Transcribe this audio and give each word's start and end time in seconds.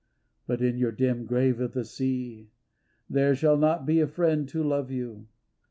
"But 0.47 0.63
in 0.63 0.79
your 0.79 0.91
dim 0.91 1.25
grave 1.27 1.59
of 1.59 1.73
the 1.73 1.85
sea 1.85 2.49
There 3.07 3.35
shall 3.35 3.55
not 3.55 3.85
be 3.85 3.99
a 3.99 4.07
friend 4.07 4.49
to 4.49 4.63
love 4.63 4.89
you. 4.89 5.27